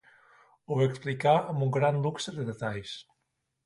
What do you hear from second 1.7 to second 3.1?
gran luxe de detalls.